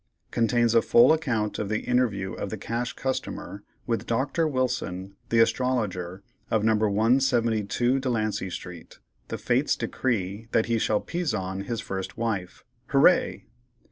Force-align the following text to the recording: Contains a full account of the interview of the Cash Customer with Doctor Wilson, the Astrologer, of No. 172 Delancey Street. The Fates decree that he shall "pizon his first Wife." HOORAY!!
Contains 0.31 0.73
a 0.73 0.81
full 0.81 1.13
account 1.13 1.59
of 1.59 1.69
the 1.69 1.81
interview 1.81 2.33
of 2.33 2.49
the 2.49 2.57
Cash 2.57 2.93
Customer 2.93 3.61
with 3.85 4.07
Doctor 4.07 4.47
Wilson, 4.47 5.15
the 5.29 5.37
Astrologer, 5.37 6.23
of 6.49 6.63
No. 6.63 6.73
172 6.73 7.99
Delancey 7.99 8.49
Street. 8.49 8.97
The 9.27 9.37
Fates 9.37 9.75
decree 9.75 10.47
that 10.53 10.65
he 10.65 10.79
shall 10.79 11.01
"pizon 11.01 11.65
his 11.65 11.81
first 11.81 12.17
Wife." 12.17 12.63
HOORAY!! 12.87 13.45